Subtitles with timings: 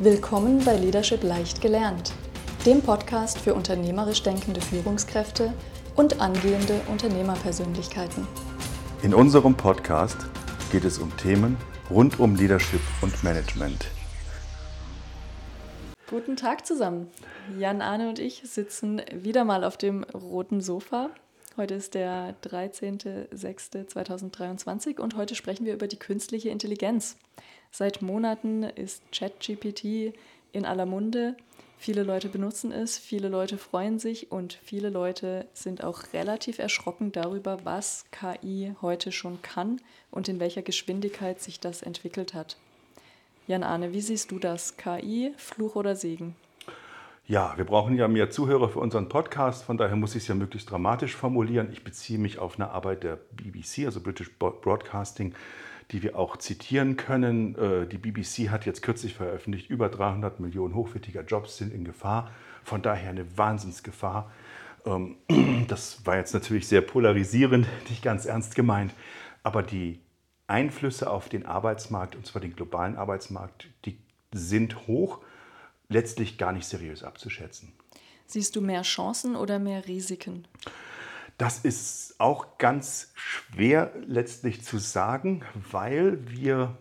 [0.00, 2.12] Willkommen bei Leadership leicht gelernt,
[2.64, 5.52] dem Podcast für unternehmerisch denkende Führungskräfte
[5.96, 8.24] und angehende Unternehmerpersönlichkeiten.
[9.02, 10.18] In unserem Podcast
[10.70, 11.56] geht es um Themen
[11.90, 13.88] rund um Leadership und Management.
[16.08, 17.08] Guten Tag zusammen.
[17.58, 21.10] Jan Arne und ich sitzen wieder mal auf dem roten Sofa.
[21.56, 27.16] Heute ist der 13.06.2023 und heute sprechen wir über die künstliche Intelligenz.
[27.70, 30.14] Seit Monaten ist ChatGPT
[30.52, 31.36] in aller Munde.
[31.80, 37.12] Viele Leute benutzen es, viele Leute freuen sich und viele Leute sind auch relativ erschrocken
[37.12, 42.56] darüber, was KI heute schon kann und in welcher Geschwindigkeit sich das entwickelt hat.
[43.46, 44.76] Jan Arne, wie siehst du das?
[44.76, 46.34] KI, Fluch oder Segen?
[47.28, 50.34] Ja, wir brauchen ja mehr Zuhörer für unseren Podcast, von daher muss ich es ja
[50.34, 51.68] möglichst dramatisch formulieren.
[51.70, 55.34] Ich beziehe mich auf eine Arbeit der BBC, also British Broadcasting,
[55.90, 57.54] die wir auch zitieren können.
[57.56, 62.30] Äh, die BBC hat jetzt kürzlich veröffentlicht, über 300 Millionen hochwertiger Jobs sind in Gefahr.
[62.62, 64.30] Von daher eine Wahnsinnsgefahr.
[64.84, 65.16] Ähm,
[65.68, 68.92] das war jetzt natürlich sehr polarisierend, nicht ganz ernst gemeint.
[69.42, 70.00] Aber die
[70.46, 73.98] Einflüsse auf den Arbeitsmarkt, und zwar den globalen Arbeitsmarkt, die
[74.32, 75.20] sind hoch,
[75.88, 77.72] letztlich gar nicht seriös abzuschätzen.
[78.26, 80.46] Siehst du mehr Chancen oder mehr Risiken?
[81.38, 86.76] Das ist auch ganz schwer letztlich zu sagen, weil wir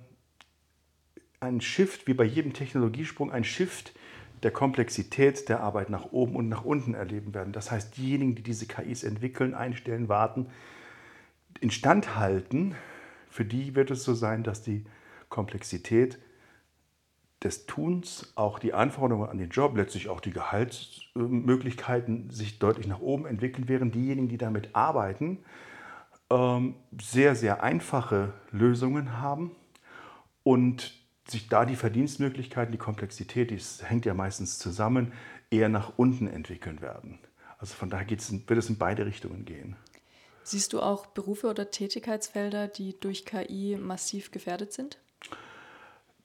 [1.40, 3.94] ein Shift, wie bei jedem Technologiesprung, ein Shift
[4.42, 7.54] der Komplexität der Arbeit nach oben und nach unten erleben werden.
[7.54, 10.48] Das heißt, diejenigen, die diese KIs entwickeln, einstellen, warten,
[11.60, 12.76] instand halten,
[13.30, 14.86] für die wird es so sein, dass die
[15.30, 16.18] Komplexität
[17.44, 23.00] des Tuns, auch die Anforderungen an den Job, letztlich auch die Gehaltsmöglichkeiten sich deutlich nach
[23.00, 25.40] oben entwickeln, während diejenigen, die damit arbeiten,
[26.30, 29.56] ähm, sehr, sehr einfache Lösungen haben
[30.44, 30.94] und
[31.28, 35.14] sich da die Verdienstmöglichkeiten, die Komplexität, die hängt ja meistens zusammen,
[35.52, 37.20] eher nach unten entwickeln werden.
[37.60, 39.76] Also von daher wird es in beide Richtungen gehen.
[40.44, 44.98] Siehst du auch Berufe oder Tätigkeitsfelder, die durch KI massiv gefährdet sind?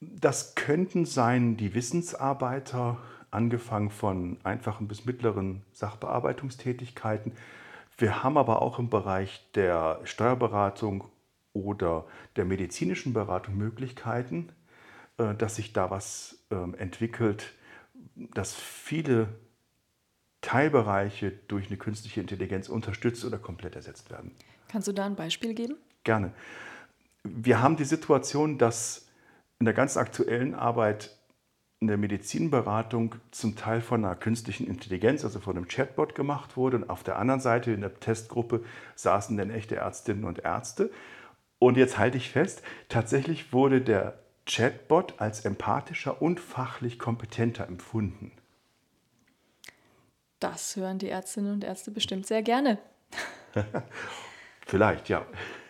[0.03, 2.99] Das könnten sein die Wissensarbeiter,
[3.31, 7.33] angefangen von einfachen bis mittleren Sachbearbeitungstätigkeiten.
[7.97, 11.05] Wir haben aber auch im Bereich der Steuerberatung
[11.53, 12.05] oder
[12.37, 14.49] der medizinischen Beratung Möglichkeiten,
[15.19, 17.53] äh, dass sich da was ähm, entwickelt,
[18.17, 19.29] dass viele
[20.41, 24.33] Teilbereiche durch eine künstliche Intelligenz unterstützt oder komplett ersetzt werden.
[24.69, 25.77] Kannst du da ein Beispiel geben?
[26.03, 26.33] Gerne.
[27.23, 29.07] Wir haben die Situation, dass
[29.63, 31.17] in der ganz aktuellen Arbeit
[31.79, 36.79] in der Medizinberatung zum Teil von einer künstlichen Intelligenz, also von einem Chatbot gemacht wurde.
[36.79, 38.65] Und auf der anderen Seite in der Testgruppe
[38.97, 40.91] saßen dann echte Ärztinnen und Ärzte.
[41.61, 48.33] Und jetzt halte ich fest, tatsächlich wurde der Chatbot als empathischer und fachlich kompetenter empfunden.
[50.41, 52.79] Das hören die Ärztinnen und Ärzte bestimmt sehr gerne.
[54.67, 55.25] Vielleicht, ja.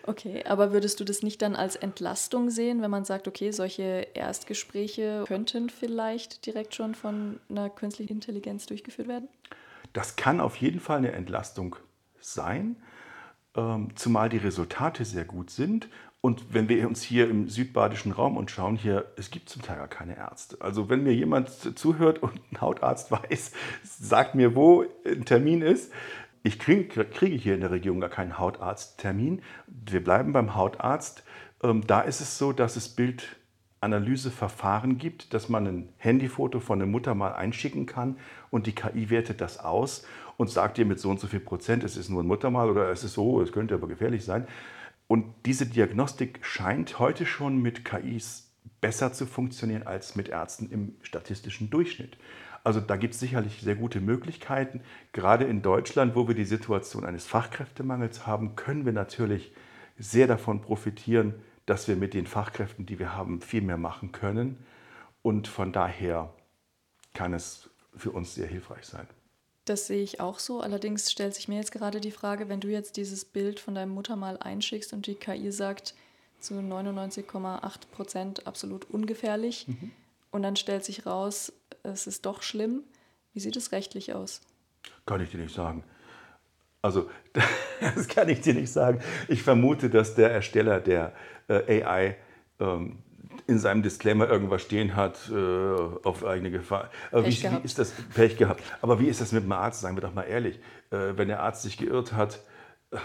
[0.06, 4.08] Okay, aber würdest du das nicht dann als Entlastung sehen, wenn man sagt, okay, solche
[4.14, 9.28] Erstgespräche könnten vielleicht direkt schon von einer künstlichen Intelligenz durchgeführt werden?
[9.92, 11.76] Das kann auf jeden Fall eine Entlastung
[12.20, 12.76] sein,
[13.54, 15.88] ähm, zumal die Resultate sehr gut sind.
[16.20, 19.78] Und wenn wir uns hier im südbadischen Raum und schauen hier, es gibt zum Teil
[19.78, 20.56] gar keine Ärzte.
[20.60, 23.52] Also wenn mir jemand zuhört und ein Hautarzt weiß,
[23.82, 25.92] sagt mir, wo ein Termin ist,
[26.42, 29.42] ich kriege, hier in der Region gar keinen Hautarzttermin.
[29.66, 31.22] Wir bleiben beim Hautarzt.
[31.62, 36.88] Ähm, da ist es so, dass es Bildanalyseverfahren gibt, dass man ein Handyfoto von der
[36.88, 38.16] Mutter mal einschicken kann
[38.50, 40.04] und die KI wertet das aus
[40.36, 42.90] und sagt dir mit so und so viel Prozent, es ist nur ein Muttermal oder
[42.90, 44.48] es ist so, es könnte aber gefährlich sein.
[45.06, 50.96] Und diese Diagnostik scheint heute schon mit KIs besser zu funktionieren als mit Ärzten im
[51.02, 52.16] statistischen Durchschnitt.
[52.64, 54.82] Also da gibt es sicherlich sehr gute Möglichkeiten.
[55.12, 59.52] Gerade in Deutschland, wo wir die Situation eines Fachkräftemangels haben, können wir natürlich
[59.98, 61.34] sehr davon profitieren,
[61.66, 64.64] dass wir mit den Fachkräften, die wir haben, viel mehr machen können.
[65.22, 66.32] Und von daher
[67.14, 69.06] kann es für uns sehr hilfreich sein.
[69.64, 70.60] Das sehe ich auch so.
[70.60, 73.92] Allerdings stellt sich mir jetzt gerade die Frage, wenn du jetzt dieses Bild von deinem
[73.92, 75.94] Muttermal einschickst und die KI sagt
[76.40, 79.92] zu 99,8 Prozent absolut ungefährlich mhm.
[80.32, 81.52] Und dann stellt sich raus,
[81.84, 82.82] es ist doch schlimm.
[83.32, 84.40] Wie sieht es rechtlich aus?
[85.06, 85.84] Kann ich dir nicht sagen.
[86.80, 87.08] Also,
[87.80, 89.00] das kann ich dir nicht sagen.
[89.28, 91.12] Ich vermute, dass der Ersteller der
[91.48, 92.16] äh, AI
[92.58, 92.98] ähm,
[93.46, 96.90] in seinem Disclaimer irgendwas stehen hat äh, auf eigene Gefahr.
[97.10, 98.62] Aber wie, wie, ist das Pech gehabt?
[98.80, 99.80] Aber wie ist das mit dem Arzt?
[99.80, 100.58] Sagen wir doch mal ehrlich.
[100.90, 102.40] Äh, wenn der Arzt sich geirrt hat,
[102.90, 102.98] äh,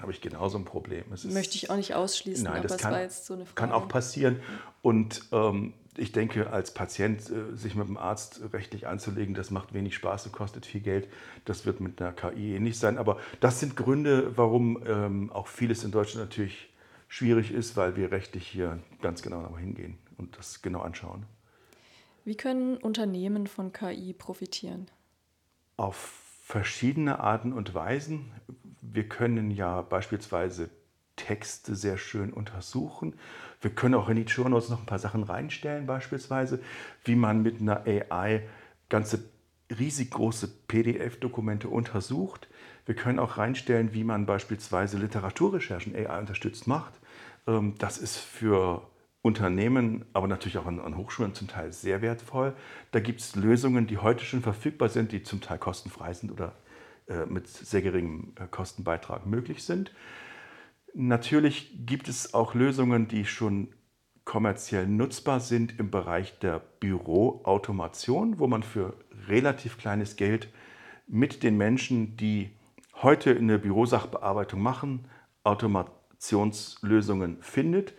[0.00, 1.04] habe ich genauso ein Problem.
[1.08, 4.40] Möchte ich auch nicht ausschließen, nein, das kann, so kann, auch passieren.
[4.82, 9.74] Und ähm, ich denke, als Patient äh, sich mit dem Arzt rechtlich anzulegen, das macht
[9.74, 11.08] wenig Spaß und kostet viel Geld.
[11.44, 12.98] Das wird mit einer KI ähnlich sein.
[12.98, 16.72] Aber das sind Gründe, warum ähm, auch vieles in Deutschland natürlich
[17.08, 21.26] schwierig ist, weil wir rechtlich hier ganz genau hingehen und das genau anschauen.
[22.24, 24.90] Wie können Unternehmen von KI profitieren?
[25.76, 25.96] Auf
[26.42, 28.32] verschiedene Arten und Weisen.
[28.80, 30.70] Wir können ja beispielsweise
[31.16, 33.14] Texte sehr schön untersuchen.
[33.60, 36.60] Wir können auch in die Show Notes noch ein paar Sachen reinstellen, beispielsweise,
[37.04, 38.42] wie man mit einer AI
[38.88, 39.24] ganze
[39.78, 42.48] riesig große PDF-Dokumente untersucht.
[42.86, 46.92] Wir können auch reinstellen, wie man beispielsweise Literaturrecherchen AI unterstützt macht.
[47.46, 48.82] Ähm, das ist für
[49.22, 52.54] Unternehmen, aber natürlich auch an, an Hochschulen zum Teil sehr wertvoll.
[52.90, 56.52] Da gibt es Lösungen, die heute schon verfügbar sind, die zum Teil kostenfrei sind oder
[57.08, 59.92] äh, mit sehr geringem äh, Kostenbeitrag möglich sind.
[60.94, 63.68] Natürlich gibt es auch Lösungen, die schon
[64.24, 68.94] kommerziell nutzbar sind im Bereich der Büroautomation, wo man für
[69.28, 70.48] relativ kleines Geld
[71.06, 72.50] mit den Menschen, die
[73.02, 75.08] heute eine Bürosachbearbeitung machen,
[75.42, 77.94] Automationslösungen findet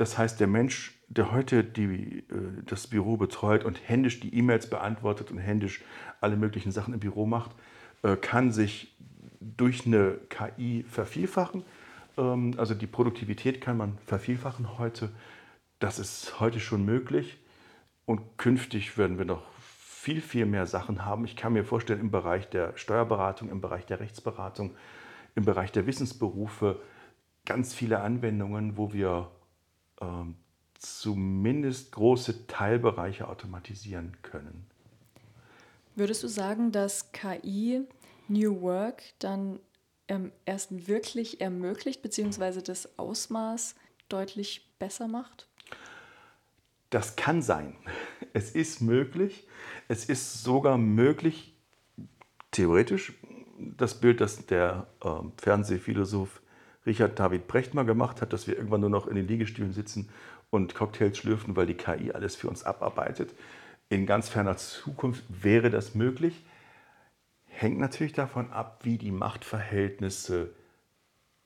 [0.00, 4.70] das heißt, der Mensch, der heute die, äh, das Büro betreut und händisch die E-Mails
[4.70, 5.82] beantwortet und händisch
[6.22, 7.50] alle möglichen Sachen im Büro macht,
[8.02, 8.96] äh, kann sich
[9.40, 11.64] durch eine KI vervielfachen.
[12.16, 15.10] Ähm, also die Produktivität kann man vervielfachen heute.
[15.78, 17.38] Das ist heute schon möglich.
[18.06, 19.42] Und künftig werden wir noch
[19.78, 21.24] viel, viel mehr Sachen haben.
[21.24, 24.74] Ich kann mir vorstellen, im Bereich der Steuerberatung, im Bereich der Rechtsberatung,
[25.34, 26.80] im Bereich der Wissensberufe
[27.44, 29.30] ganz viele Anwendungen, wo wir
[30.00, 30.36] ähm,
[30.78, 34.66] zumindest große Teilbereiche automatisieren können.
[35.96, 37.82] Würdest du sagen, dass KI
[38.28, 39.60] New Work dann
[40.10, 43.76] ähm, erst wirklich ermöglicht, beziehungsweise das Ausmaß
[44.08, 45.46] deutlich besser macht?
[46.90, 47.76] Das kann sein.
[48.32, 49.46] Es ist möglich.
[49.88, 51.54] Es ist sogar möglich,
[52.50, 53.12] theoretisch,
[53.58, 55.08] das Bild, das der äh,
[55.40, 56.42] Fernsehphilosoph
[56.84, 60.08] Richard David Brecht mal gemacht hat, dass wir irgendwann nur noch in den Liegestühlen sitzen
[60.50, 63.34] und Cocktails schlürfen, weil die KI alles für uns abarbeitet.
[63.88, 66.44] In ganz ferner Zukunft wäre das möglich.
[67.52, 70.54] Hängt natürlich davon ab, wie die Machtverhältnisse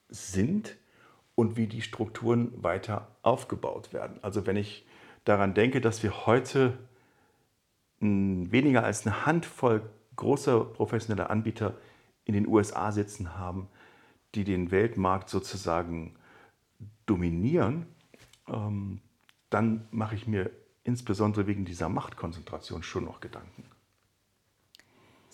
[0.09, 0.77] sind
[1.35, 4.19] und wie die Strukturen weiter aufgebaut werden.
[4.23, 4.87] Also wenn ich
[5.25, 6.79] daran denke, dass wir heute
[8.01, 9.83] weniger als eine Handvoll
[10.17, 11.75] großer professioneller Anbieter
[12.25, 13.69] in den USA sitzen haben,
[14.35, 16.15] die den Weltmarkt sozusagen
[17.07, 17.87] dominieren,
[18.49, 19.01] ähm,
[19.51, 20.51] dann mache ich mir
[20.83, 23.65] insbesondere wegen dieser Machtkonzentration schon noch Gedanken.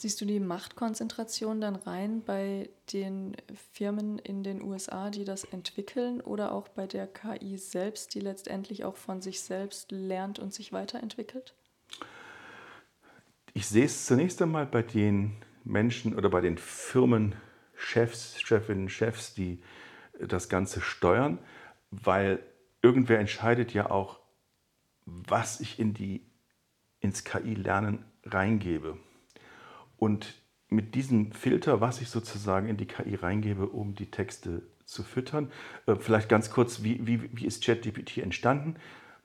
[0.01, 3.37] Siehst du die Machtkonzentration dann rein bei den
[3.75, 8.87] Firmen in den USA, die das entwickeln oder auch bei der KI selbst, die letztendlich
[8.87, 11.55] auch von sich selbst lernt und sich weiterentwickelt?
[13.53, 17.35] Ich sehe es zunächst einmal bei den Menschen oder bei den Firmen,
[17.75, 19.63] Chefs, Chefinnen, Chefs, die
[20.19, 21.39] das Ganze steuern,
[21.91, 22.43] weil
[22.81, 24.19] irgendwer entscheidet ja auch,
[25.05, 26.25] was ich in die,
[27.01, 28.97] ins KI-Lernen reingebe.
[30.01, 30.35] Und
[30.71, 35.53] mit diesem Filter, was ich sozusagen in die KI reingebe, um die Texte zu füttern,
[35.87, 38.77] äh, vielleicht ganz kurz, wie, wie, wie ist ChatGPT entstanden?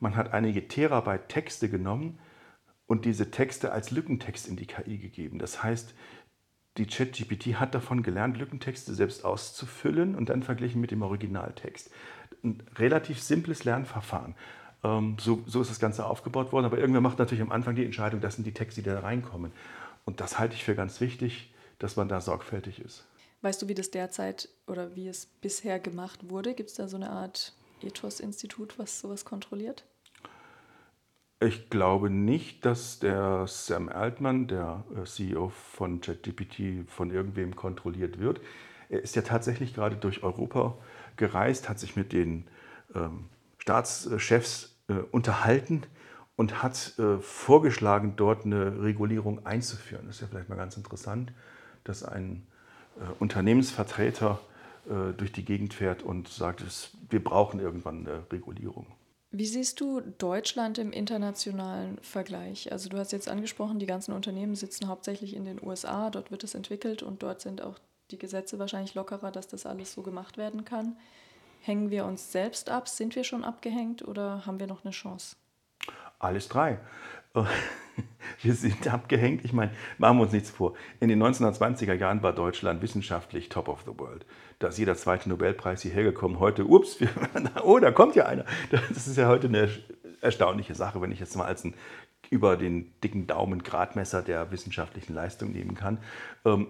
[0.02, 2.20] Man hat einige Terabyte Texte genommen
[2.88, 5.40] und diese Texte als Lückentext in die KI gegeben.
[5.40, 5.96] Das heißt,
[6.78, 11.90] die ChatGPT hat davon gelernt, Lückentexte selbst auszufüllen und dann verglichen mit dem Originaltext.
[12.44, 14.36] Ein relativ simples Lernverfahren.
[14.84, 17.86] Ähm, so, so ist das Ganze aufgebaut worden, aber irgendwer macht natürlich am Anfang die
[17.86, 19.54] Entscheidung, das sind die Texte, die da reinkommen.
[20.06, 23.06] Und das halte ich für ganz wichtig, dass man da sorgfältig ist.
[23.42, 26.54] Weißt du, wie das derzeit oder wie es bisher gemacht wurde?
[26.54, 29.86] Gibt es da so eine Art Ethos-Institut, was sowas kontrolliert?
[31.42, 38.20] Ich glaube nicht, dass der Sam Altman, der äh, CEO von ChatGPT, von irgendwem kontrolliert
[38.20, 38.40] wird.
[38.90, 40.78] Er ist ja tatsächlich gerade durch Europa
[41.18, 42.48] gereist, hat sich mit den
[42.94, 45.84] ähm, Staatschefs äh, unterhalten
[46.36, 50.06] und hat äh, vorgeschlagen, dort eine Regulierung einzuführen.
[50.08, 51.32] Das ist ja vielleicht mal ganz interessant,
[51.84, 52.46] dass ein
[52.98, 54.40] äh, Unternehmensvertreter
[54.86, 58.88] äh, durch die Gegend fährt und sagt, es, wir brauchen irgendwann eine Regulierung.
[59.32, 62.72] Wie siehst du Deutschland im internationalen Vergleich?
[62.72, 66.44] Also du hast jetzt angesprochen, die ganzen Unternehmen sitzen hauptsächlich in den USA, dort wird
[66.44, 67.80] es entwickelt und dort sind auch
[68.12, 70.96] die Gesetze wahrscheinlich lockerer, dass das alles so gemacht werden kann.
[71.62, 72.88] Hängen wir uns selbst ab?
[72.88, 75.36] Sind wir schon abgehängt oder haben wir noch eine Chance?
[76.20, 76.80] Alles drei.
[78.42, 79.46] Wir sind abgehängt.
[79.46, 80.74] Ich meine, machen wir uns nichts vor.
[81.00, 84.26] In den 1920er Jahren war Deutschland wissenschaftlich top of the world.
[84.60, 86.40] Da ist jeder zweite Nobelpreis hierher gekommen.
[86.40, 87.10] Heute, ups, wir,
[87.64, 88.46] oh, da kommt ja einer.
[88.70, 89.70] Das ist ja heute eine,
[90.26, 91.76] erstaunliche Sache, wenn ich jetzt mal als ein
[92.32, 96.00] über den dicken Daumen Gradmesser der wissenschaftlichen Leistung nehmen kann.
[96.44, 96.68] Ähm,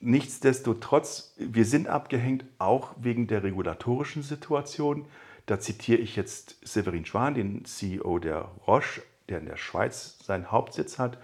[0.00, 5.04] nichtsdestotrotz, wir sind abgehängt, auch wegen der regulatorischen Situation.
[5.48, 9.00] Da zitiere ich jetzt Severin Schwan, den CEO der Roche,
[9.30, 11.16] der in der Schweiz seinen Hauptsitz hat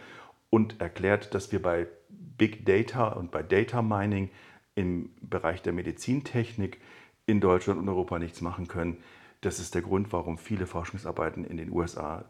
[0.49, 4.31] und erklärt, dass wir bei Big Data und bei Data Mining
[4.77, 6.81] im Bereich der Medizintechnik
[7.27, 8.97] in Deutschland und Europa nichts machen können.
[9.43, 12.25] Das ist der Grund, warum viele Forschungsarbeiten in den USA,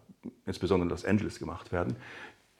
[0.47, 1.95] insbesondere in Los Angeles, gemacht werden.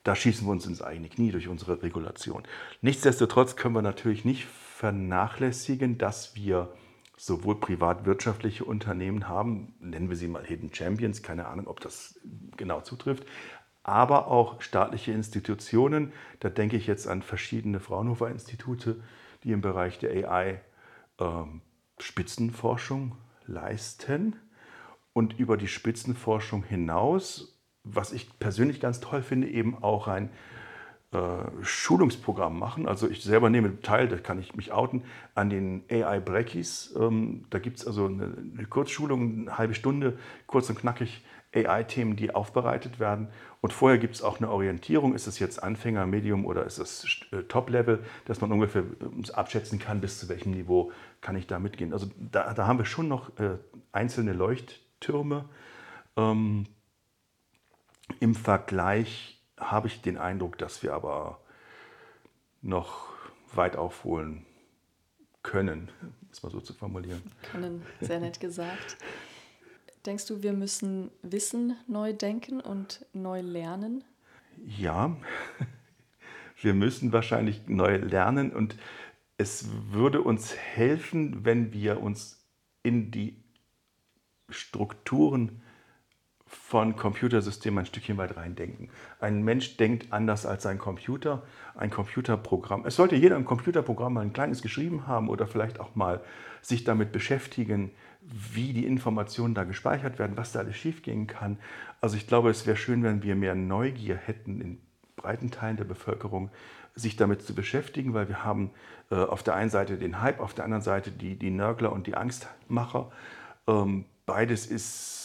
[0.05, 2.43] Da schießen wir uns ins eigene Knie durch unsere Regulation.
[2.81, 6.73] Nichtsdestotrotz können wir natürlich nicht vernachlässigen, dass wir
[7.17, 12.19] sowohl privatwirtschaftliche Unternehmen haben, nennen wir sie mal Hidden Champions, keine Ahnung, ob das
[12.57, 13.25] genau zutrifft,
[13.83, 16.11] aber auch staatliche Institutionen.
[16.39, 19.01] Da denke ich jetzt an verschiedene Fraunhofer-Institute,
[19.43, 20.61] die im Bereich der AI
[21.19, 21.61] ähm,
[21.99, 24.35] Spitzenforschung leisten
[25.13, 30.29] und über die Spitzenforschung hinaus, was ich persönlich ganz toll finde, eben auch ein
[31.61, 32.87] Schulungsprogramm machen.
[32.87, 35.03] Also ich selber nehme teil, da kann ich mich outen,
[35.33, 36.95] an den AI Brackies.
[36.99, 40.17] Ähm, da gibt es also eine, eine Kurzschulung, eine halbe Stunde,
[40.47, 41.23] kurz und knackig
[41.55, 43.29] AI-Themen, die aufbereitet werden.
[43.61, 47.05] Und vorher gibt es auch eine Orientierung, ist es jetzt Anfänger, Medium oder ist es
[47.31, 50.91] äh, Top-Level, dass man ungefähr äh, abschätzen kann, bis zu welchem Niveau
[51.21, 51.93] kann ich da mitgehen.
[51.93, 53.57] Also da, da haben wir schon noch äh,
[53.91, 55.45] einzelne Leuchttürme.
[56.17, 56.65] Ähm,
[58.19, 59.34] Im Vergleich
[59.71, 61.39] habe ich den Eindruck, dass wir aber
[62.61, 63.07] noch
[63.53, 64.45] weit aufholen
[65.43, 65.89] können,
[66.31, 67.21] es mal so zu formulieren.
[67.51, 68.97] Können, sehr nett gesagt.
[70.05, 74.03] Denkst du, wir müssen Wissen neu denken und neu lernen?
[74.65, 75.15] Ja,
[76.61, 78.75] wir müssen wahrscheinlich neu lernen und
[79.37, 82.45] es würde uns helfen, wenn wir uns
[82.83, 83.35] in die
[84.49, 85.61] Strukturen
[86.55, 88.89] von Computersystemen ein Stückchen weit reindenken.
[89.19, 91.43] Ein Mensch denkt anders als ein Computer.
[91.75, 92.85] Ein Computerprogramm.
[92.85, 96.21] Es sollte jeder ein Computerprogramm mal ein kleines geschrieben haben oder vielleicht auch mal
[96.61, 101.59] sich damit beschäftigen, wie die Informationen da gespeichert werden, was da alles schiefgehen kann.
[102.01, 104.81] Also ich glaube, es wäre schön, wenn wir mehr Neugier hätten in
[105.15, 106.49] breiten Teilen der Bevölkerung,
[106.95, 108.71] sich damit zu beschäftigen, weil wir haben
[109.11, 112.07] äh, auf der einen Seite den Hype, auf der anderen Seite die, die Nörgler und
[112.07, 113.11] die Angstmacher.
[113.67, 115.24] Ähm, beides ist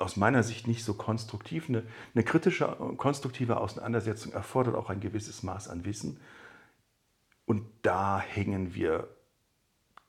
[0.00, 1.68] aus meiner Sicht nicht so konstruktiv.
[1.68, 2.66] Eine, eine kritische,
[2.96, 6.20] konstruktive Auseinandersetzung erfordert auch ein gewisses Maß an Wissen.
[7.46, 9.08] Und da hängen wir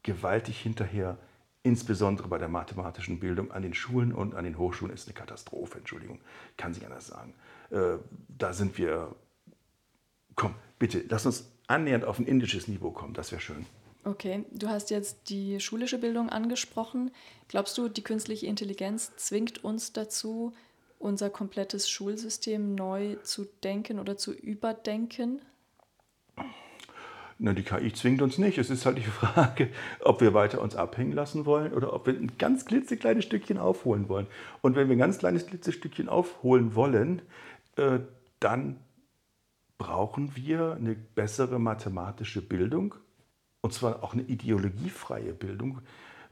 [0.03, 1.17] gewaltig hinterher,
[1.63, 5.77] insbesondere bei der mathematischen Bildung an den Schulen und an den Hochschulen ist eine Katastrophe,
[5.77, 6.19] Entschuldigung,
[6.57, 7.33] kann sich anders sagen.
[7.69, 9.15] Äh, da sind wir,
[10.35, 13.65] komm, bitte, lass uns annähernd auf ein indisches Niveau kommen, das wäre schön.
[14.03, 17.11] Okay, du hast jetzt die schulische Bildung angesprochen.
[17.47, 20.53] Glaubst du, die künstliche Intelligenz zwingt uns dazu,
[20.97, 25.41] unser komplettes Schulsystem neu zu denken oder zu überdenken?
[27.37, 28.57] Na, die KI zwingt uns nicht.
[28.57, 32.13] Es ist halt die Frage, ob wir weiter uns abhängen lassen wollen oder ob wir
[32.13, 34.27] ein ganz klitzekleines Stückchen aufholen wollen.
[34.61, 37.21] Und wenn wir ein ganz kleines klitzestückchen aufholen wollen,
[37.75, 37.99] äh,
[38.39, 38.79] dann
[39.77, 42.95] brauchen wir eine bessere mathematische Bildung
[43.61, 45.81] und zwar auch eine ideologiefreie Bildung.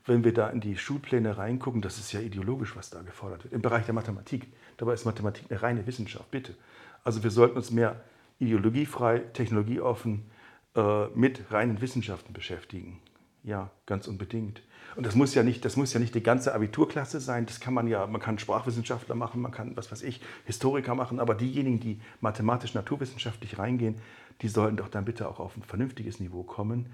[0.05, 3.53] Wenn wir da in die Schulpläne reingucken, das ist ja ideologisch, was da gefordert wird.
[3.53, 4.47] Im Bereich der Mathematik.
[4.77, 6.55] Dabei ist Mathematik eine reine Wissenschaft, bitte.
[7.03, 8.01] Also wir sollten uns mehr
[8.39, 10.25] ideologiefrei, technologieoffen
[10.75, 12.99] äh, mit reinen Wissenschaften beschäftigen.
[13.43, 14.61] Ja, ganz unbedingt.
[14.95, 17.45] Und das muss ja nicht, das muss ja nicht die ganze Abiturklasse sein.
[17.45, 21.19] Das kann man ja, man kann Sprachwissenschaftler machen, man kann, was weiß ich, Historiker machen.
[21.19, 23.95] Aber diejenigen, die mathematisch-naturwissenschaftlich reingehen,
[24.41, 26.89] die sollten doch dann bitte auch auf ein vernünftiges Niveau kommen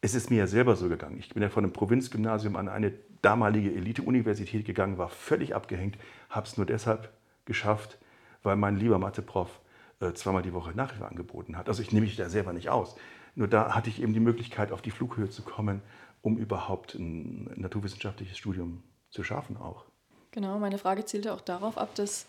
[0.00, 1.18] es ist mir ja selber so gegangen.
[1.18, 5.98] Ich bin ja von einem Provinzgymnasium an eine damalige Elite-Universität gegangen, war völlig abgehängt,
[6.30, 7.12] habe es nur deshalb
[7.44, 7.98] geschafft,
[8.42, 9.60] weil mein lieber Mathe-Prof
[10.00, 11.68] äh, zweimal die Woche Nachhilfe angeboten hat.
[11.68, 12.96] Also ich nehme mich da selber nicht aus.
[13.36, 15.82] Nur da hatte ich eben die Möglichkeit, auf die Flughöhe zu kommen,
[16.22, 19.84] um überhaupt ein naturwissenschaftliches Studium zu schaffen auch.
[20.32, 22.26] Genau, meine Frage zielte auch darauf ab, dass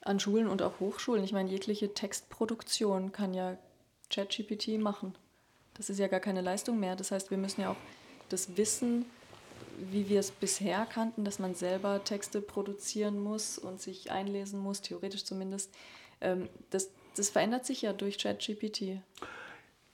[0.00, 3.58] an Schulen und auch Hochschulen, ich meine, jegliche Textproduktion kann ja
[4.10, 5.14] ChatGPT machen.
[5.74, 6.94] Das ist ja gar keine Leistung mehr.
[6.94, 7.76] Das heißt, wir müssen ja auch
[8.28, 9.06] das Wissen,
[9.90, 14.82] wie wir es bisher kannten, dass man selber Texte produzieren muss und sich einlesen muss,
[14.82, 15.74] theoretisch zumindest,
[16.20, 19.00] ähm, das, das verändert sich ja durch ChatGPT.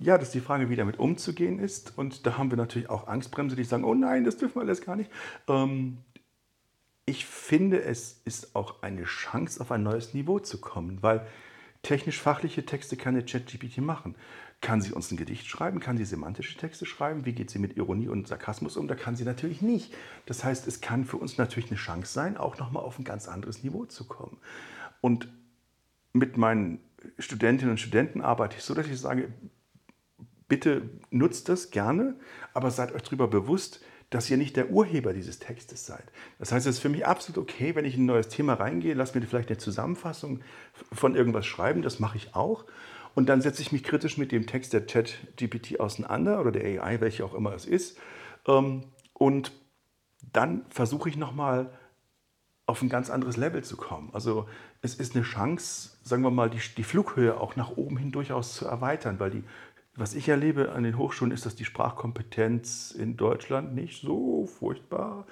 [0.02, 1.96] Ja, dass die Frage, wie damit umzugehen ist.
[1.98, 4.80] Und da haben wir natürlich auch Angstbremse, die sagen, oh nein, das dürfen wir alles
[4.80, 5.10] gar nicht.
[5.46, 5.98] Ähm,
[7.04, 11.26] ich finde, es ist auch eine Chance, auf ein neues Niveau zu kommen, weil
[11.82, 14.14] technisch-fachliche Texte kann eine ChatGPT machen.
[14.62, 15.80] Kann sie uns ein Gedicht schreiben?
[15.80, 17.26] Kann sie semantische Texte schreiben?
[17.26, 18.88] Wie geht sie mit Ironie und Sarkasmus um?
[18.88, 19.94] Da kann sie natürlich nicht.
[20.24, 23.28] Das heißt, es kann für uns natürlich eine Chance sein, auch nochmal auf ein ganz
[23.28, 24.38] anderes Niveau zu kommen.
[25.02, 25.28] Und
[26.14, 26.80] mit meinen
[27.18, 29.32] Studentinnen und Studenten arbeite ich so, dass ich sage,
[30.50, 32.16] bitte nutzt das gerne,
[32.52, 33.80] aber seid euch darüber bewusst,
[34.10, 36.04] dass ihr nicht der Urheber dieses Textes seid.
[36.38, 38.94] Das heißt, es ist für mich absolut okay, wenn ich in ein neues Thema reingehe,
[38.94, 40.40] lass mir vielleicht eine Zusammenfassung
[40.92, 42.66] von irgendwas schreiben, das mache ich auch.
[43.14, 47.00] Und dann setze ich mich kritisch mit dem Text der Chat-GPT auseinander oder der AI,
[47.00, 47.98] welche auch immer es ist.
[48.46, 49.52] Ähm, und
[50.32, 51.70] dann versuche ich nochmal
[52.66, 54.10] auf ein ganz anderes Level zu kommen.
[54.12, 54.48] Also
[54.80, 58.54] es ist eine Chance, sagen wir mal, die, die Flughöhe auch nach oben hin durchaus
[58.54, 59.44] zu erweitern, weil die
[60.00, 65.26] was ich erlebe an den Hochschulen ist, dass die Sprachkompetenz in Deutschland nicht so furchtbar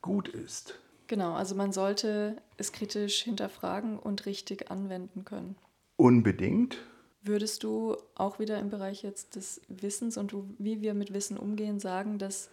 [0.00, 0.78] gut ist.
[1.06, 5.56] Genau, also man sollte es kritisch hinterfragen und richtig anwenden können.
[5.96, 6.78] Unbedingt.
[7.22, 11.78] Würdest du auch wieder im Bereich jetzt des Wissens und wie wir mit Wissen umgehen
[11.78, 12.48] sagen, dass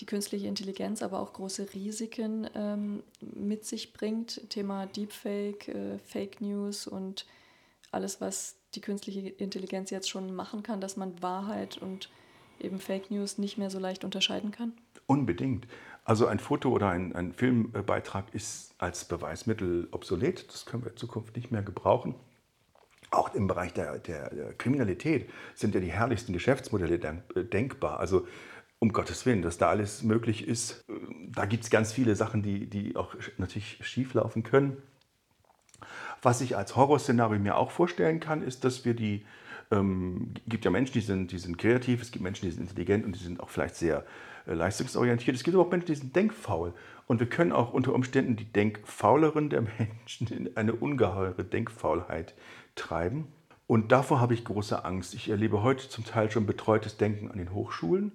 [0.00, 4.48] die künstliche Intelligenz aber auch große Risiken ähm, mit sich bringt?
[4.50, 7.26] Thema Deepfake, äh, Fake News und
[7.90, 12.10] alles, was die künstliche Intelligenz jetzt schon machen kann, dass man Wahrheit und
[12.60, 14.72] eben Fake News nicht mehr so leicht unterscheiden kann?
[15.06, 15.66] Unbedingt.
[16.04, 20.48] Also ein Foto oder ein, ein Filmbeitrag ist als Beweismittel obsolet.
[20.48, 22.14] Das können wir in Zukunft nicht mehr gebrauchen.
[23.10, 26.96] Auch im Bereich der, der, Kriminalität sind ja die herrlichsten Geschäftsmodelle
[27.34, 28.00] äh, denkbar.
[28.00, 28.26] Also
[28.78, 30.84] um Gottes Willen, dass da alles möglich ist.
[31.32, 34.76] Da gibt es ganz viele Sachen, die, die auch natürlich schieflaufen können.
[36.22, 39.24] Was ich als Horrorszenario mir auch vorstellen kann, ist, dass wir die,
[39.70, 43.04] ähm, gibt ja Menschen, die sind, die sind kreativ, es gibt Menschen, die sind intelligent
[43.04, 44.04] und die sind auch vielleicht sehr
[44.46, 45.36] äh, leistungsorientiert.
[45.36, 46.74] Es gibt aber auch Menschen, die sind denkfaul.
[47.06, 52.34] Und wir können auch unter Umständen die Denkfauleren der Menschen in eine ungeheure Denkfaulheit
[52.74, 53.28] treiben.
[53.66, 55.14] Und davor habe ich große Angst.
[55.14, 58.12] Ich erlebe heute zum Teil schon betreutes Denken an den Hochschulen.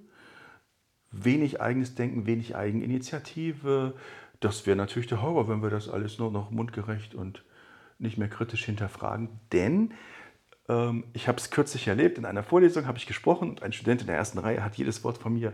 [1.11, 3.93] Wenig eigenes Denken, wenig Eigeninitiative.
[4.39, 7.43] Das wäre natürlich der Horror, wenn wir das alles nur noch mundgerecht und
[8.03, 9.93] nicht mehr kritisch hinterfragen, denn
[10.69, 14.01] ähm, ich habe es kürzlich erlebt, in einer Vorlesung habe ich gesprochen und ein Student
[14.01, 15.53] in der ersten Reihe hat jedes Wort von mir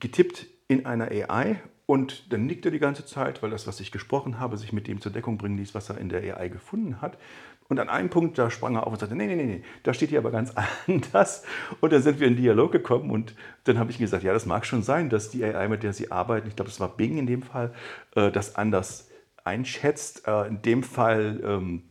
[0.00, 3.92] getippt in einer AI und dann nickt er die ganze Zeit, weil das, was ich
[3.92, 7.00] gesprochen habe, sich mit dem zur Deckung bringen ließ, was er in der AI gefunden
[7.00, 7.16] hat.
[7.68, 9.92] Und an einem Punkt, da sprang er auf und sagte, nee, nee, nee, nee, da
[9.94, 10.52] steht hier aber ganz
[10.86, 11.44] anders.
[11.80, 14.66] Und dann sind wir in Dialog gekommen und dann habe ich gesagt, ja, das mag
[14.66, 17.26] schon sein, dass die AI, mit der Sie arbeiten, ich glaube, es war Bing in
[17.26, 17.72] dem Fall,
[18.14, 19.08] äh, das anders
[19.46, 20.26] einschätzt.
[20.26, 21.82] Äh, in dem Fall ähm,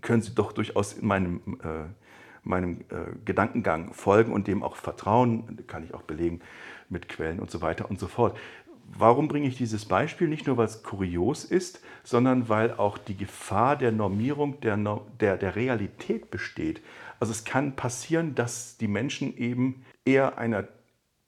[0.00, 1.86] können Sie doch durchaus in meinem, äh,
[2.42, 5.64] meinem äh, Gedankengang folgen und dem auch vertrauen.
[5.66, 6.40] Kann ich auch belegen
[6.88, 8.36] mit Quellen und so weiter und so fort.
[8.88, 10.28] Warum bringe ich dieses Beispiel?
[10.28, 14.76] Nicht nur, weil es kurios ist, sondern weil auch die Gefahr der Normierung der,
[15.20, 16.80] der, der Realität besteht.
[17.18, 20.68] Also es kann passieren, dass die Menschen eben eher einer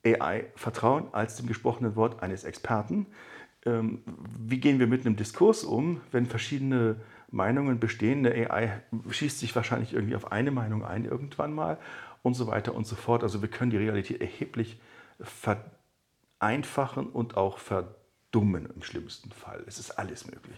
[0.05, 3.07] AI vertrauen als dem gesprochenen Wort eines Experten
[3.65, 6.97] wie gehen wir mit einem Diskurs um, wenn verschiedene
[7.31, 8.25] Meinungen bestehen?
[8.25, 11.79] Eine AI schießt sich wahrscheinlich irgendwie auf eine Meinung ein irgendwann mal
[12.23, 13.23] und so weiter und so fort.
[13.23, 14.79] Also wir können die Realität erheblich
[15.21, 19.63] vereinfachen und auch verdummen im schlimmsten Fall.
[19.67, 20.57] Es ist alles möglich.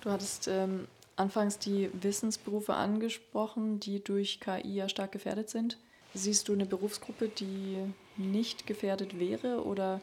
[0.00, 5.78] Du hattest ähm, anfangs die Wissensberufe angesprochen, die durch KI ja stark gefährdet sind.
[6.14, 7.78] Siehst du eine Berufsgruppe, die
[8.16, 10.00] nicht gefährdet wäre oder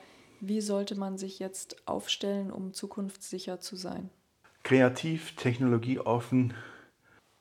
[0.47, 4.09] wie sollte man sich jetzt aufstellen, um zukunftssicher zu sein?
[4.63, 6.53] Kreativ, technologieoffen,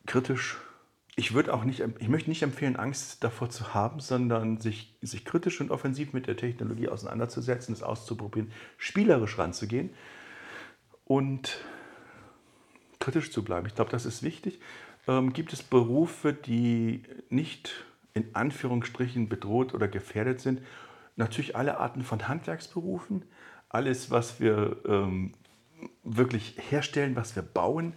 [0.07, 0.59] kritisch.
[1.15, 5.25] Ich würde auch nicht, ich möchte nicht empfehlen, Angst davor zu haben, sondern sich, sich
[5.25, 9.91] kritisch und offensiv mit der Technologie auseinanderzusetzen, es auszuprobieren, spielerisch ranzugehen
[11.05, 11.59] und
[12.99, 13.67] kritisch zu bleiben.
[13.67, 14.61] Ich glaube, das ist wichtig.
[15.07, 17.85] Ähm, gibt es Berufe, die nicht
[18.15, 20.61] in Anführungsstrichen bedroht oder gefährdet sind
[21.17, 23.25] natürlich alle Arten von Handwerksberufen,
[23.69, 25.33] alles, was wir ähm,
[26.03, 27.95] wirklich herstellen, was wir bauen.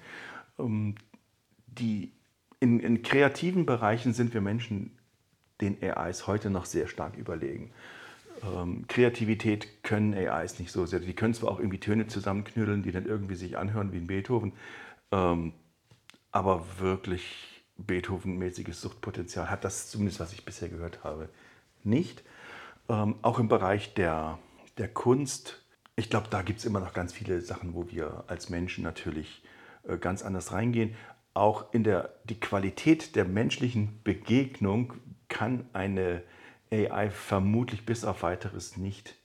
[0.60, 0.96] Ähm,
[1.68, 2.14] die,
[2.60, 4.98] in, in kreativen Bereichen sind wir Menschen
[5.62, 7.72] den AIs heute noch sehr stark überlegen.
[8.44, 11.00] Ähm, Kreativität können AIs nicht so sehr.
[11.00, 14.54] Die können zwar auch irgendwie Töne zusammenknüdeln, die dann irgendwie sich anhören wie ein Beethoven,
[15.12, 15.54] ähm,
[16.32, 21.30] aber wirklich Beethoven-mäßiges Suchtpotenzial hat das zumindest, was ich bisher gehört habe,
[21.84, 22.24] nicht.
[22.90, 24.38] Ähm, auch im Bereich der,
[24.78, 25.64] der Kunst,
[25.96, 29.44] ich glaube, da gibt es immer noch ganz viele Sachen, wo wir als Menschen natürlich
[29.88, 30.96] äh, ganz anders reingehen.
[31.34, 34.94] Auch in der die Qualität der menschlichen Begegnung
[35.28, 36.24] kann eine
[36.72, 39.16] AI vermutlich bis auf weiteres nicht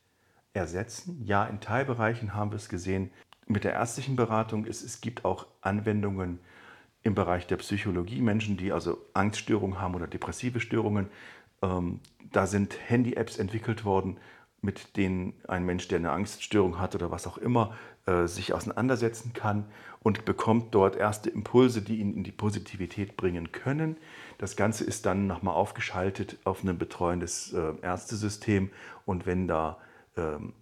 [0.52, 1.22] ersetzen.
[1.24, 3.10] Ja, in Teilbereichen haben wir es gesehen.
[3.46, 6.40] Mit der ärztlichen Beratung, es, es gibt auch Anwendungen,
[7.02, 11.08] im Bereich der Psychologie, Menschen, die also Angststörungen haben oder depressive Störungen.
[11.62, 12.00] Ähm,
[12.32, 14.18] da sind Handy-Apps entwickelt worden,
[14.62, 19.32] mit denen ein Mensch, der eine Angststörung hat oder was auch immer, äh, sich auseinandersetzen
[19.32, 19.66] kann
[20.00, 23.96] und bekommt dort erste Impulse, die ihn in die Positivität bringen können.
[24.38, 28.70] Das Ganze ist dann nochmal aufgeschaltet auf ein betreuendes äh, Ärztesystem
[29.06, 29.78] und wenn da
[30.16, 30.52] ähm,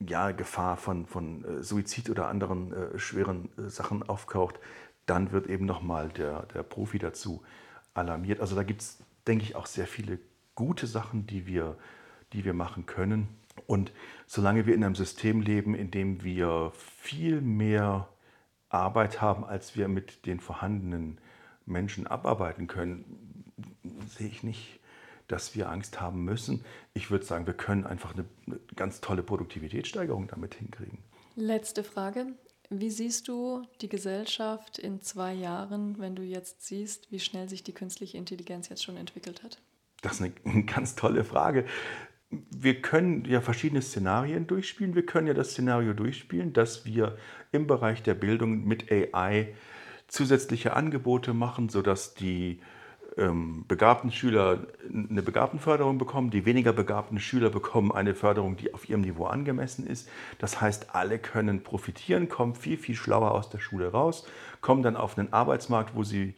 [0.00, 4.58] ja, Gefahr von, von äh, Suizid oder anderen äh, schweren äh, Sachen auftaucht,
[5.06, 7.42] dann wird eben nochmal der, der Profi dazu
[7.94, 8.40] alarmiert.
[8.40, 10.18] Also da gibt es, denke ich, auch sehr viele
[10.54, 11.76] gute Sachen, die wir,
[12.32, 13.28] die wir machen können.
[13.66, 13.92] Und
[14.26, 18.08] solange wir in einem System leben, in dem wir viel mehr
[18.68, 21.18] Arbeit haben, als wir mit den vorhandenen
[21.66, 23.44] Menschen abarbeiten können,
[24.08, 24.80] sehe ich nicht,
[25.28, 26.64] dass wir Angst haben müssen.
[26.92, 30.98] Ich würde sagen, wir können einfach eine, eine ganz tolle Produktivitätssteigerung damit hinkriegen.
[31.36, 32.26] Letzte Frage.
[32.72, 37.64] Wie siehst du die Gesellschaft in zwei Jahren, wenn du jetzt siehst, wie schnell sich
[37.64, 39.60] die künstliche Intelligenz jetzt schon entwickelt hat?
[40.02, 41.66] Das ist eine ganz tolle Frage.
[42.30, 44.94] Wir können ja verschiedene Szenarien durchspielen.
[44.94, 47.18] Wir können ja das Szenario durchspielen, dass wir
[47.50, 49.52] im Bereich der Bildung mit AI
[50.06, 52.60] zusätzliche Angebote machen, sodass die
[53.16, 58.88] ähm, begabten Schüler eine Begabtenförderung bekommen, die weniger begabten Schüler bekommen eine Förderung, die auf
[58.88, 60.08] ihrem Niveau angemessen ist.
[60.38, 64.26] Das heißt, alle können profitieren, kommen viel, viel schlauer aus der Schule raus,
[64.60, 66.34] kommen dann auf einen Arbeitsmarkt, wo sie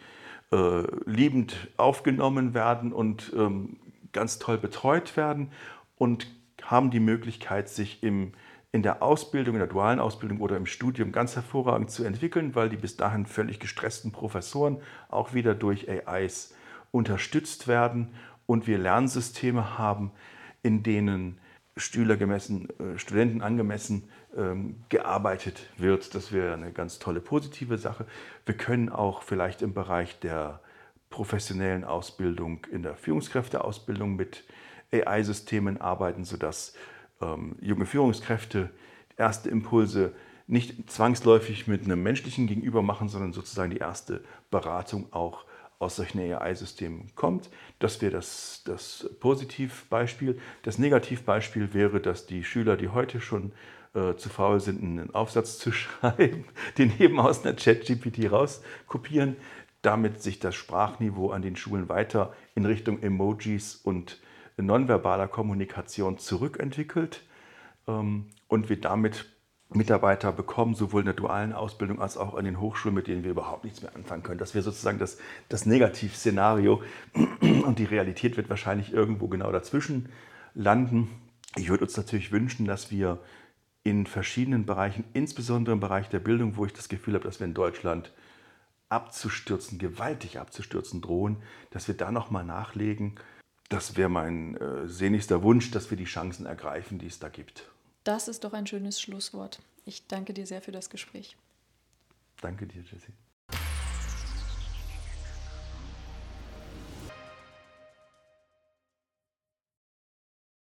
[0.53, 3.77] äh, liebend aufgenommen werden und ähm,
[4.13, 5.51] ganz toll betreut werden
[5.97, 6.27] und
[6.63, 8.33] haben die Möglichkeit, sich im
[8.75, 12.71] in der Ausbildung, in der dualen Ausbildung oder im Studium ganz hervorragend zu entwickeln, weil
[12.71, 14.79] die bis dahin völlig gestressten Professoren
[15.11, 16.55] auch wieder durch AIs
[16.93, 18.15] unterstützt werden
[18.47, 20.13] und wir Lernsysteme haben,
[20.63, 21.41] in denen
[21.77, 26.15] Schüler gemessen, äh, Studenten angemessen ähm, gearbeitet wird.
[26.15, 28.07] Das wäre eine ganz tolle positive Sache.
[28.47, 30.61] Wir können auch vielleicht im Bereich der
[31.11, 34.45] professionellen Ausbildung, in der Führungskräfteausbildung mit
[34.93, 36.75] AI-Systemen arbeiten, sodass
[37.21, 38.71] ähm, junge Führungskräfte
[39.17, 40.15] erste Impulse
[40.47, 45.45] nicht zwangsläufig mit einem menschlichen Gegenüber machen, sondern sozusagen die erste Beratung auch
[45.83, 47.51] aus solchen AI-Systemen kommt.
[47.79, 50.39] Das wäre das, das Positivbeispiel.
[50.63, 53.53] Das Negativbeispiel wäre, dass die Schüler, die heute schon
[53.95, 56.45] äh, zu faul sind, einen Aufsatz zu schreiben,
[56.79, 59.37] den eben aus einer Chat-GPT rauskopieren,
[59.83, 64.21] damit sich das Sprachniveau an den Schulen weiter in Richtung Emojis und
[64.57, 67.23] nonverbaler Kommunikation zurückentwickelt
[67.89, 69.27] ähm, und wir damit
[69.77, 73.31] Mitarbeiter bekommen, sowohl in der dualen Ausbildung als auch an den Hochschulen, mit denen wir
[73.31, 74.39] überhaupt nichts mehr anfangen können.
[74.39, 76.83] Das wäre sozusagen das, das Negativszenario
[77.41, 80.09] und die Realität wird wahrscheinlich irgendwo genau dazwischen
[80.55, 81.11] landen.
[81.57, 83.19] Ich würde uns natürlich wünschen, dass wir
[83.85, 87.47] in verschiedenen Bereichen, insbesondere im Bereich der Bildung, wo ich das Gefühl habe, dass wir
[87.47, 88.13] in Deutschland
[88.89, 91.39] abzustürzen, gewaltig abzustürzen drohen,
[91.71, 93.19] dass wir da nochmal nachlegen
[93.73, 97.71] das wäre mein äh, sehnlichster Wunsch, dass wir die Chancen ergreifen, die es da gibt.
[98.05, 99.61] Das ist doch ein schönes Schlusswort.
[99.85, 101.37] Ich danke dir sehr für das Gespräch.
[102.41, 103.13] Danke dir, Jessie.